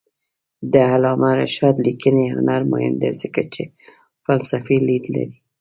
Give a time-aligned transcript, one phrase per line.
[0.73, 3.63] د علامه رشاد لیکنی هنر مهم دی ځکه چې
[4.25, 5.37] فلسفي لید لري.